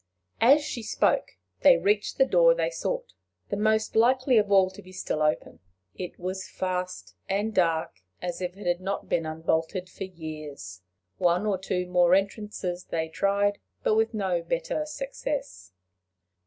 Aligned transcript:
As 0.39 0.63
she 0.63 0.81
spoke, 0.81 1.33
they 1.59 1.77
reached 1.77 2.17
the 2.17 2.25
door 2.25 2.55
they 2.55 2.71
sought 2.71 3.13
the 3.49 3.55
most 3.55 3.95
likely 3.95 4.39
of 4.39 4.51
all 4.51 4.71
to 4.71 4.81
be 4.81 4.91
still 4.91 5.21
open: 5.21 5.59
it 5.93 6.17
was 6.19 6.49
fast 6.49 7.13
and 7.29 7.53
dark 7.53 7.93
as 8.19 8.41
if 8.41 8.57
it 8.57 8.65
had 8.65 8.81
not 8.81 9.07
been 9.09 9.27
unbolted 9.27 9.87
for 9.91 10.05
years. 10.05 10.81
One 11.19 11.45
or 11.45 11.59
two 11.59 11.85
more 11.85 12.15
entrances 12.15 12.85
they 12.85 13.09
tried, 13.09 13.59
but 13.83 13.93
with 13.93 14.15
no 14.15 14.41
better 14.41 14.87
success. 14.87 15.71